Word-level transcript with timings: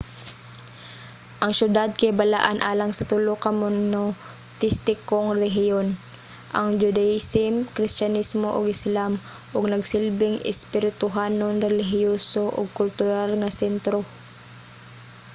ang 1.43 1.51
siyudad 1.59 1.89
kay 1.99 2.11
balaan 2.21 2.59
alang 2.71 2.91
sa 2.95 3.07
tulo 3.11 3.33
ka 3.43 3.49
monoteistikong 3.61 5.27
relihiyon- 5.37 5.87
ang 6.57 6.67
judaism 6.81 7.53
kristiyanismo 7.75 8.47
ug 8.57 8.73
islam 8.77 9.11
ug 9.55 9.63
nagsilbing 9.71 10.37
espirituhanon 10.51 11.55
relihiyoso 11.67 12.43
ug 12.59 12.75
kultural 12.79 13.29
nga 13.39 13.49
sentro 13.59 13.99